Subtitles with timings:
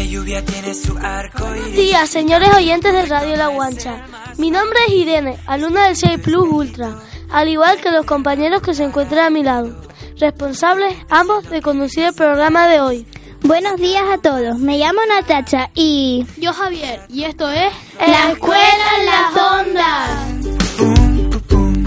[0.00, 4.06] De lluvia tiene su arco Buenos días, señores oyentes de Radio La Guancha.
[4.38, 6.96] Mi nombre es Irene, alumna del 6 Plus Ultra,
[7.28, 9.78] al igual que los compañeros que se encuentran a mi lado,
[10.18, 13.06] responsables ambos de conducir el programa de hoy.
[13.42, 16.24] Buenos días a todos, me llamo Natacha y...
[16.38, 17.70] Yo Javier, y esto es...
[17.98, 20.58] La Escuela en las Ondas.
[20.78, 21.84] Pum, pum, pum.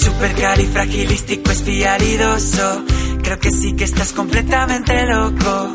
[0.00, 2.84] Supercalifragilístico espialidoso.
[3.22, 5.74] Creo que sí que estás completamente loco.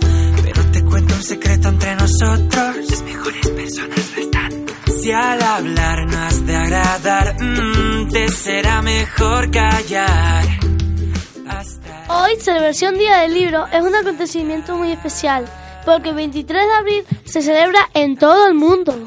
[1.00, 2.76] Un secreto entre nosotros.
[2.90, 4.66] Las mejores personas no están.
[5.00, 10.44] Si al hablar no has de agradar, mm, te será mejor callar.
[11.48, 15.46] Hasta Hoy, celebración Día del Libro, es un acontecimiento muy especial,
[15.86, 18.98] porque el 23 de abril se celebra en todo el mundo.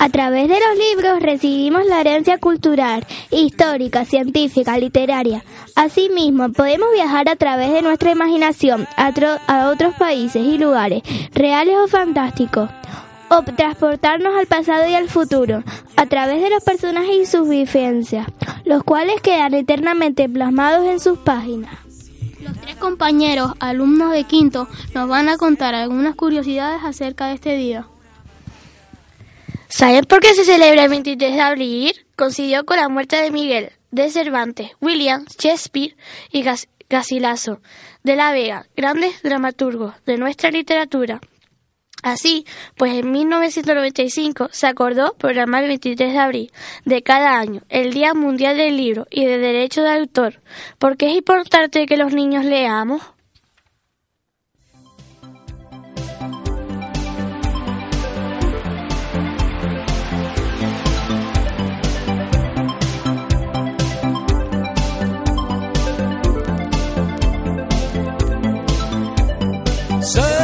[0.00, 5.44] A través de los libros recibimos la herencia cultural, histórica, científica, literaria.
[5.74, 11.02] Asimismo, podemos viajar a través de nuestra imaginación a, tro- a otros países y lugares,
[11.34, 12.70] reales o fantásticos,
[13.28, 15.64] o transportarnos al pasado y al futuro,
[15.96, 18.26] a través de los personajes y sus vivencias,
[18.64, 21.72] los cuales quedan eternamente plasmados en sus páginas.
[22.40, 27.56] Los tres compañeros, alumnos de quinto, nos van a contar algunas curiosidades acerca de este
[27.56, 27.86] día.
[29.68, 32.06] ¿Saben por qué se celebra el 23 de abril?
[32.16, 35.94] Coincidió con la muerte de Miguel de Cervantes, William Shakespeare
[36.32, 36.42] y
[36.88, 37.60] Garcilaso
[38.02, 41.20] de la Vega, grandes dramaturgos de nuestra literatura.
[42.02, 42.46] Así,
[42.76, 46.52] pues en 1995 se acordó programar el 23 de abril
[46.86, 50.40] de cada año, el Día Mundial del Libro y de Derecho de Autor.
[50.78, 53.02] ¿Por qué es importante que los niños leamos?
[70.08, 70.37] So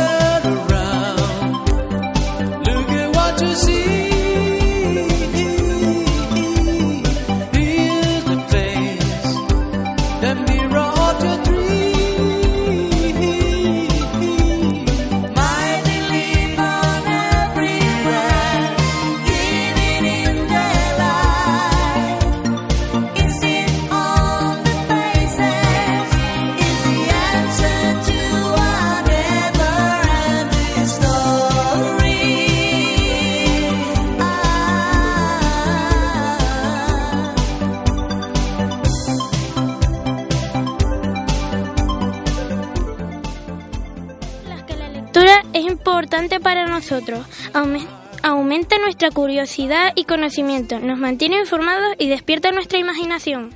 [45.94, 47.24] importante para nosotros.
[47.52, 47.86] Aume-
[48.22, 53.54] aumenta nuestra curiosidad y conocimiento, nos mantiene informados y despierta nuestra imaginación.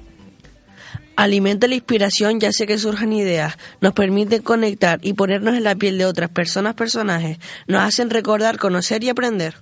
[1.17, 5.75] Alimenta la inspiración ya sea que surjan ideas, nos permite conectar y ponernos en la
[5.75, 9.57] piel de otras personas, personajes, nos hacen recordar, conocer y aprender.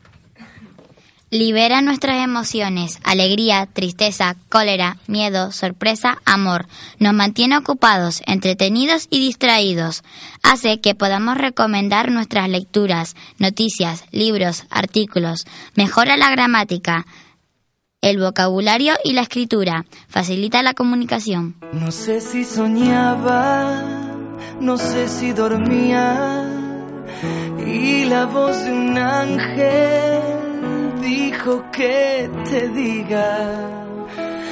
[1.30, 6.68] Libera nuestras emociones, alegría, tristeza, cólera, miedo, sorpresa, amor.
[7.00, 10.04] Nos mantiene ocupados, entretenidos y distraídos.
[10.44, 15.46] Hace que podamos recomendar nuestras lecturas, noticias, libros, artículos.
[15.74, 17.06] Mejora la gramática,
[18.02, 19.84] el vocabulario y la escritura.
[20.06, 21.56] Facilita la comunicación.
[21.72, 23.82] No sé si soñaba,
[24.60, 26.44] no sé si dormía.
[27.66, 30.45] Y la voz de un ángel
[31.06, 33.48] dijo que te diga,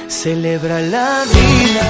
[0.07, 1.87] celebra la vida.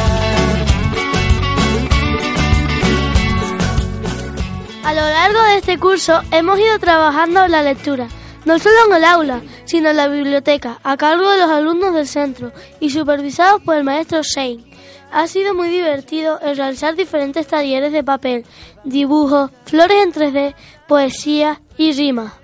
[4.84, 8.08] A lo largo de este curso hemos ido trabajando la lectura,
[8.46, 12.08] no solo en el aula, sino en la biblioteca, a cargo de los alumnos del
[12.08, 14.64] centro y supervisados por el maestro Shane.
[15.12, 18.46] Ha sido muy divertido el realizar diferentes talleres de papel,
[18.84, 20.56] dibujos, flores en 3D,
[20.88, 22.40] poesía y rima.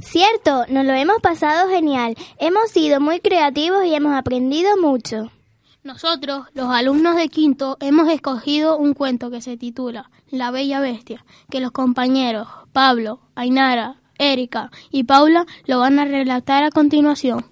[0.00, 2.14] Cierto, nos lo hemos pasado genial.
[2.38, 5.30] Hemos sido muy creativos y hemos aprendido mucho.
[5.82, 11.24] Nosotros, los alumnos de quinto, hemos escogido un cuento que se titula La Bella Bestia,
[11.48, 17.46] que los compañeros Pablo, Ainara, Erika y Paula lo van a relatar a continuación.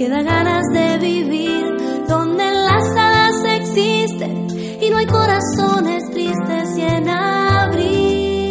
[0.00, 1.76] Que da ganas de vivir
[2.08, 4.46] donde las hadas existen
[4.80, 8.46] y no hay corazones tristes y en abril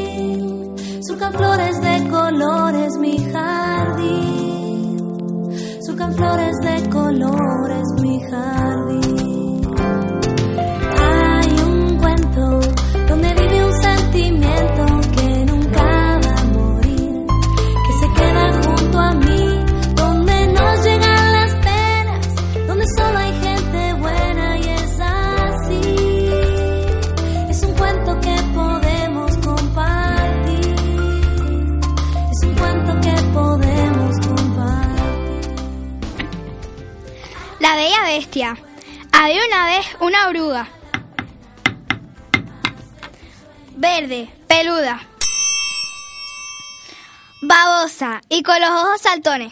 [1.02, 5.00] surcan flores de colores mi jardín,
[5.82, 7.39] surcan flores de colores
[43.76, 45.02] Verde, peluda.
[47.42, 49.52] Babosa y con los ojos saltones.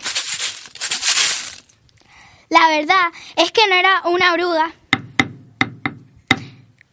[2.50, 4.72] La verdad es que no era una oruga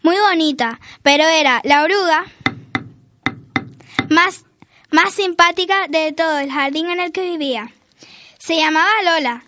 [0.02, 2.24] muy bonita, pero era la oruga
[4.08, 4.44] más,
[4.90, 7.70] más simpática de todo el jardín en el que vivía.
[8.38, 9.44] Se llamaba Lola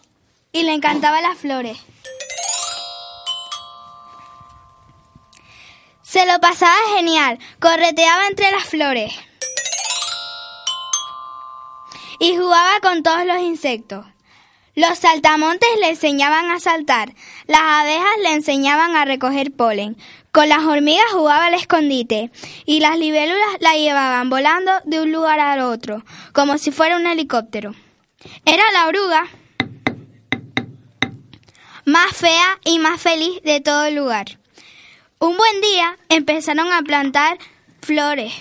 [0.53, 1.79] y le encantaban las flores.
[6.17, 9.13] Se lo pasaba genial, correteaba entre las flores
[12.19, 14.07] y jugaba con todos los insectos.
[14.75, 17.13] Los saltamontes le enseñaban a saltar,
[17.47, 19.99] las abejas le enseñaban a recoger polen,
[20.33, 22.31] con las hormigas jugaba al escondite
[22.65, 26.03] y las libélulas la llevaban volando de un lugar al otro,
[26.33, 27.75] como si fuera un helicóptero.
[28.47, 29.27] Era la oruga
[31.85, 34.39] más fea y más feliz de todo el lugar.
[35.19, 37.39] Un buen día empezaron a plantar
[37.81, 38.35] flores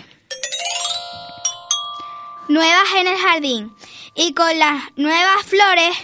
[2.50, 3.74] nuevas en el jardín
[4.14, 5.96] y con las nuevas flores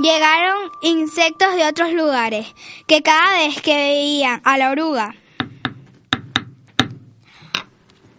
[0.00, 2.52] llegaron insectos de otros lugares
[2.88, 5.14] que cada vez que veían a la oruga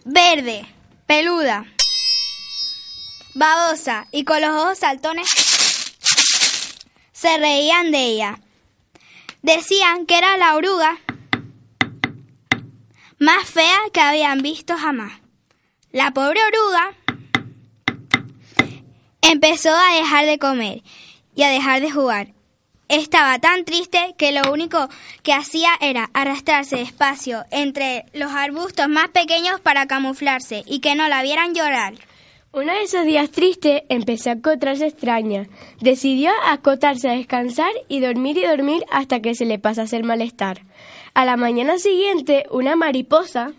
[0.06, 0.66] verde,
[1.06, 1.66] peluda,
[3.34, 5.28] babosa y con los ojos saltones
[7.12, 8.38] se reían de ella.
[9.44, 10.96] Decían que era la oruga
[13.18, 15.20] más fea que habían visto jamás.
[15.92, 16.94] La pobre oruga
[19.20, 20.82] empezó a dejar de comer
[21.34, 22.28] y a dejar de jugar.
[22.88, 24.88] Estaba tan triste que lo único
[25.22, 31.06] que hacía era arrastrarse despacio entre los arbustos más pequeños para camuflarse y que no
[31.08, 31.92] la vieran llorar.
[32.54, 35.48] Uno de esos días tristes empezó a encontrarse extraña.
[35.80, 40.62] Decidió acotarse a descansar y dormir y dormir hasta que se le pasase el malestar.
[41.14, 43.54] A la mañana siguiente, una mariposa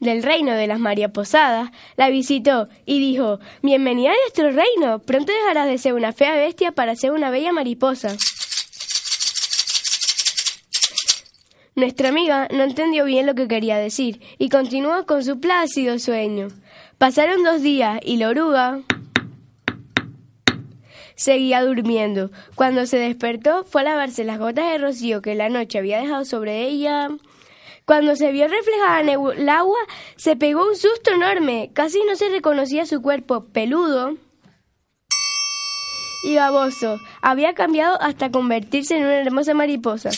[0.00, 5.00] del reino de las mariposadas la visitó y dijo Bienvenida a nuestro reino.
[5.00, 8.16] Pronto dejarás de ser una fea bestia para ser una bella mariposa.
[11.74, 16.48] Nuestra amiga no entendió bien lo que quería decir y continuó con su plácido sueño.
[16.98, 18.80] Pasaron dos días y la oruga
[21.14, 22.30] seguía durmiendo.
[22.56, 26.24] Cuando se despertó fue a lavarse las gotas de rocío que la noche había dejado
[26.24, 27.08] sobre ella
[27.86, 29.78] Cuando se vio reflejada en el agua,
[30.16, 31.70] se pegó un susto enorme.
[31.72, 34.16] Casi no se reconocía su cuerpo peludo
[36.24, 37.00] y baboso.
[37.22, 40.10] Había cambiado hasta convertirse en una hermosa mariposa.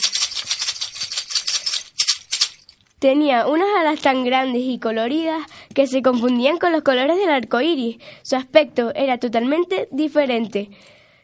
[3.04, 5.42] Tenía unas alas tan grandes y coloridas
[5.74, 7.98] que se confundían con los colores del arco iris.
[8.22, 10.70] Su aspecto era totalmente diferente.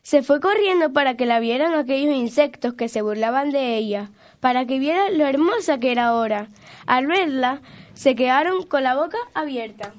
[0.03, 4.11] Se fue corriendo para que la vieran aquellos insectos que se burlaban de ella,
[4.41, 6.49] para que vieran lo hermosa que era ahora.
[6.85, 7.63] Al verla,
[7.95, 9.95] se quedaron con la boca abierta.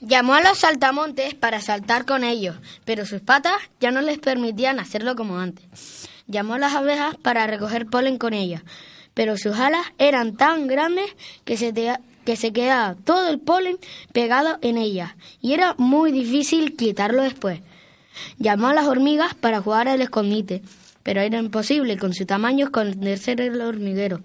[0.00, 4.80] Llamó a los saltamontes para saltar con ellos, pero sus patas ya no les permitían
[4.80, 6.10] hacerlo como antes.
[6.26, 8.62] Llamó a las abejas para recoger polen con ellas,
[9.16, 11.06] pero sus alas eran tan grandes
[11.46, 13.78] que se, te- que se quedaba todo el polen
[14.12, 17.60] pegado en ellas y era muy difícil quitarlo después.
[18.38, 20.60] Llamó a las hormigas para jugar al escondite,
[21.02, 24.20] pero era imposible con su tamaño esconderse en el hormiguero.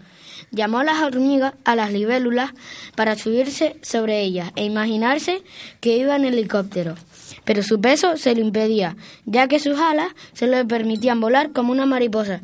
[0.51, 2.51] Llamó a las hormigas, a las libélulas,
[2.95, 5.41] para subirse sobre ellas e imaginarse
[5.79, 6.95] que iba en helicóptero.
[7.45, 11.71] Pero su peso se lo impedía, ya que sus alas se le permitían volar como
[11.71, 12.41] una mariposa.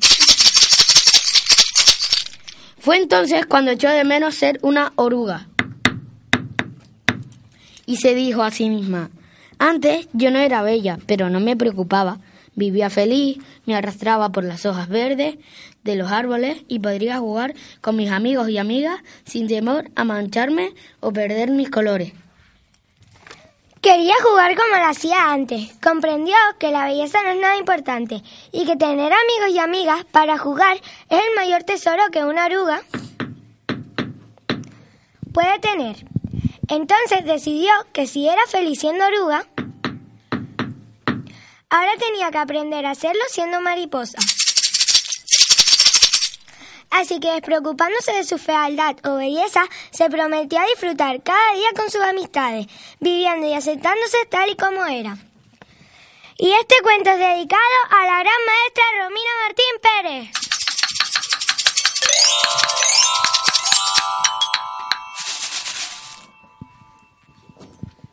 [2.88, 5.50] Fue entonces cuando echó de menos ser una oruga.
[7.86, 9.10] Y se dijo a sí misma,
[9.60, 12.20] antes yo no era bella, pero no me preocupaba.
[12.56, 15.36] Vivía feliz, me arrastraba por las hojas verdes
[15.84, 20.70] de los árboles y podría jugar con mis amigos y amigas sin temor a mancharme
[21.01, 22.13] o perder mis colores.
[23.81, 25.74] Quería jugar como lo hacía antes.
[25.81, 30.38] Comprendió que la belleza no es nada importante y que tener amigos y amigas para
[30.38, 30.77] jugar
[31.10, 32.81] es el mayor tesoro que una oruga
[35.34, 35.98] puede tener.
[36.67, 39.46] Entonces decidió que si era feliz siendo oruga,
[41.69, 44.17] ahora tenía que aprender a hacerlo siendo mariposa.
[46.97, 51.91] Así que despreocupándose de su fealdad o belleza, se prometió a disfrutar cada día con
[51.91, 52.65] sus amistades,
[52.99, 55.15] viviendo y aceptándose tal y como era.
[56.39, 57.61] Y este cuento es dedicado
[57.91, 60.31] a la gran maestra Romina Martín Pérez.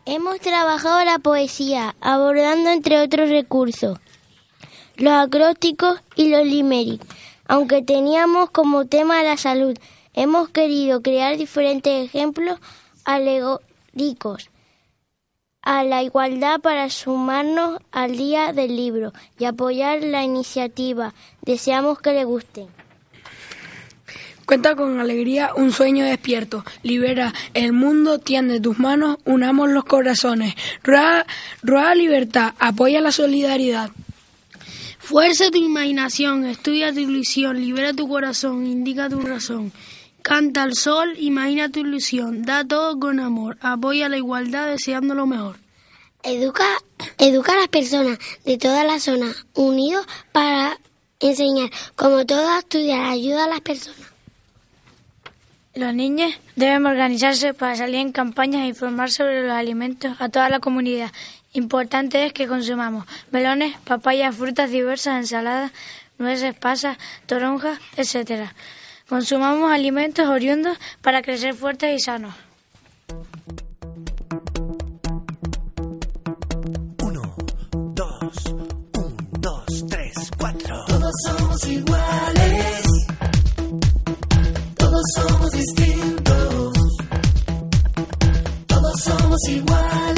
[0.05, 3.99] Hemos trabajado la poesía, abordando entre otros recursos
[4.97, 7.03] los acrósticos y los limerick.
[7.47, 9.77] Aunque teníamos como tema la salud,
[10.15, 12.59] hemos querido crear diferentes ejemplos
[13.05, 14.51] alegóricos
[15.63, 21.15] a la igualdad para sumarnos al día del libro y apoyar la iniciativa.
[21.43, 22.69] Deseamos que le gusten.
[24.47, 26.65] Cuenta con alegría un sueño despierto.
[26.83, 30.55] Libera el mundo, tiende tus manos, unamos los corazones.
[30.83, 31.25] Rueda,
[31.63, 33.91] rueda libertad, apoya la solidaridad.
[35.05, 39.71] Fuerza tu imaginación, estudia tu ilusión, libera tu corazón, indica tu razón.
[40.23, 45.27] Canta al sol, imagina tu ilusión, da todo con amor, apoya la igualdad deseando lo
[45.27, 45.59] mejor.
[46.23, 46.65] Educa,
[47.19, 50.79] educa a las personas de toda la zona, unidos para
[51.21, 51.71] enseñar.
[51.97, 54.01] Como todo estudiar ayuda a las personas.
[55.75, 60.49] Los niños deben organizarse para salir en campañas e informar sobre los alimentos a toda
[60.49, 61.13] la comunidad.
[61.55, 65.71] Importante es que consumamos melones, papayas, frutas diversas, ensaladas,
[66.19, 68.51] nueces, pasas, toronjas, etc.
[69.09, 72.35] Consumamos alimentos oriundos para crecer fuertes y sanos.
[77.95, 78.47] Dos,
[78.99, 80.85] un, dos, tres, cuatro.
[80.89, 82.83] Todos somos iguales.
[84.77, 86.73] Todos somos distintos.
[88.67, 90.14] Todos somos iguales.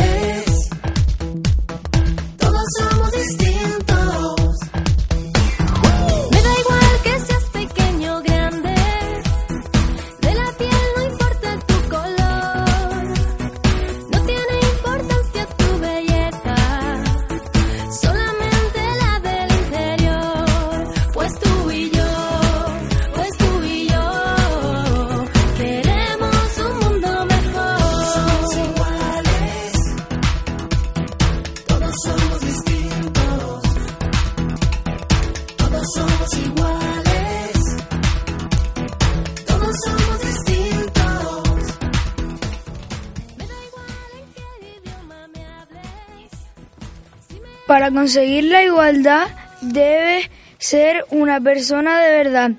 [47.86, 49.28] Para conseguir la igualdad
[49.60, 50.28] debe
[50.58, 52.50] ser una persona de verdad.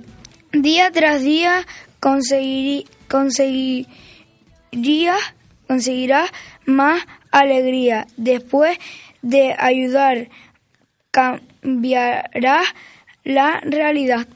[0.54, 1.66] Día tras día
[2.00, 3.88] conseguirí- conseguiría,
[5.68, 6.32] conseguirás
[6.64, 8.08] más alegría.
[8.16, 8.80] Después
[9.22, 10.30] de ayudar,
[11.12, 12.74] cambiarás
[13.26, 14.28] la realidad.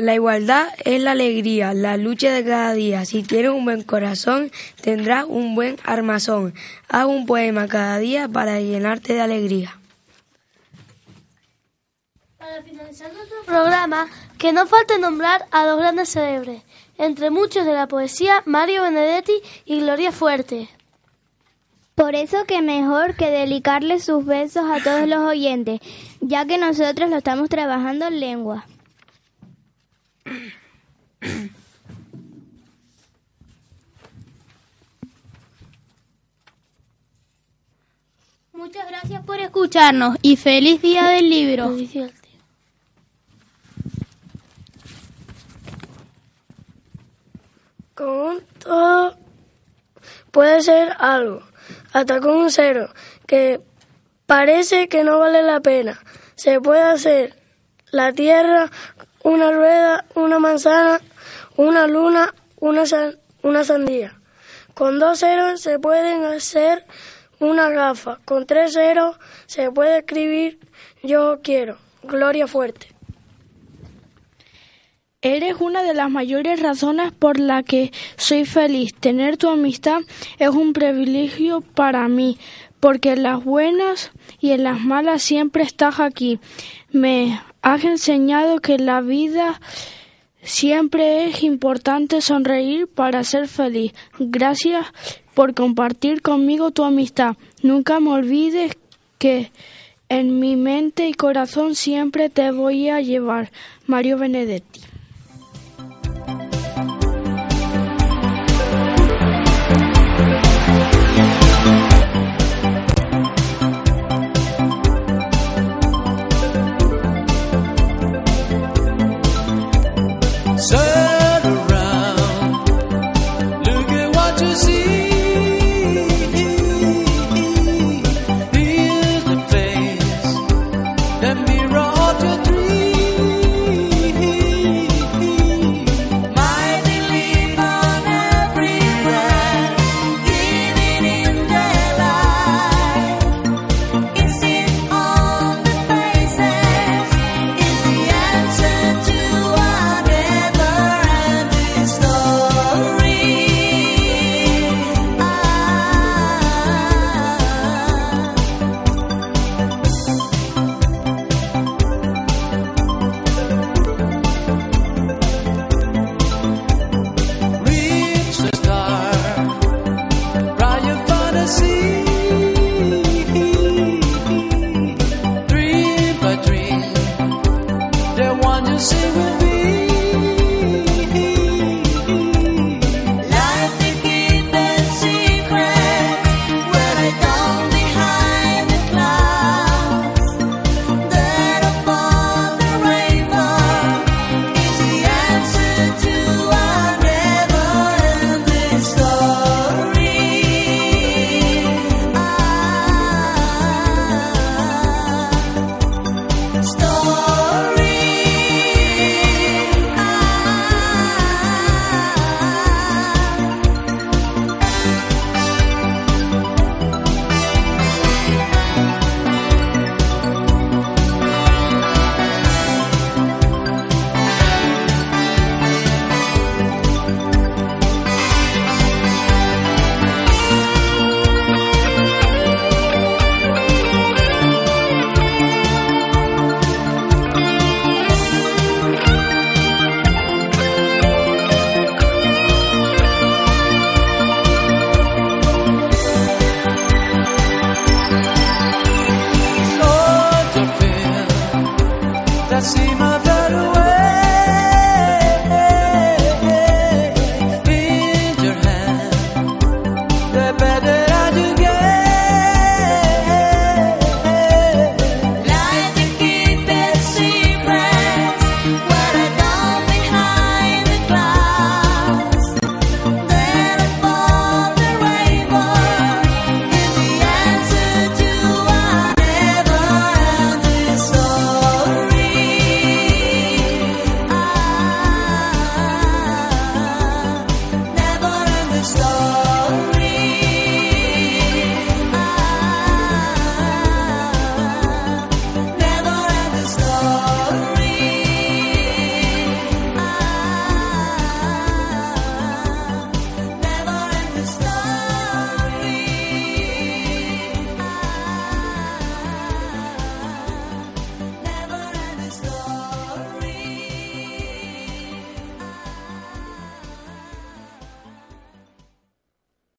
[0.00, 3.04] La igualdad es la alegría, la lucha de cada día.
[3.04, 6.54] Si tienes un buen corazón, tendrás un buen armazón.
[6.88, 9.78] Haz un poema cada día para llenarte de alegría.
[12.38, 16.62] Para finalizar nuestro programa, que no falte nombrar a dos grandes célebres,
[16.96, 19.34] entre muchos de la poesía, Mario Benedetti
[19.66, 20.70] y Gloria Fuerte.
[21.94, 25.80] Por eso que mejor que dedicarle sus besos a todos los oyentes,
[26.22, 28.64] ya que nosotros lo estamos trabajando en lengua.
[38.52, 41.74] Muchas gracias por escucharnos y feliz día del libro.
[47.94, 49.16] Con todo
[50.30, 51.42] puede ser algo,
[51.92, 52.92] hasta con un cero,
[53.26, 53.60] que
[54.26, 55.98] parece que no vale la pena.
[56.34, 57.36] Se puede hacer
[57.90, 58.70] la tierra,
[59.30, 61.00] una rueda, una manzana,
[61.56, 64.18] una luna, una, san- una sandía.
[64.74, 66.84] Con dos ceros se pueden hacer
[67.38, 68.18] una gafa.
[68.24, 70.58] Con tres ceros se puede escribir
[71.02, 71.78] yo quiero.
[72.02, 72.88] Gloria fuerte.
[75.22, 78.94] Eres una de las mayores razones por la que soy feliz.
[78.94, 80.00] Tener tu amistad
[80.38, 82.38] es un privilegio para mí,
[82.80, 86.40] porque en las buenas y en las malas siempre estás aquí.
[86.90, 89.60] Me has enseñado que la vida
[90.42, 93.92] siempre es importante sonreír para ser feliz.
[94.18, 94.86] Gracias
[95.34, 97.36] por compartir conmigo tu amistad.
[97.62, 98.76] Nunca me olvides
[99.18, 99.52] que
[100.08, 103.50] en mi mente y corazón siempre te voy a llevar.
[103.86, 104.89] Mario Benedetti.